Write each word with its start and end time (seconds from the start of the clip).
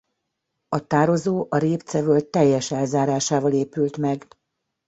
A 0.67 0.87
tározó 0.87 1.45
a 1.49 1.57
Répce 1.57 2.01
völgy 2.03 2.25
teljes 2.27 2.71
elzárásával 2.71 3.51
épült 3.53 3.97
meg. 3.97 4.27